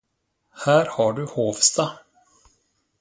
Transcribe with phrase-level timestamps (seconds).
[0.65, 1.91] Här har du Hovsta.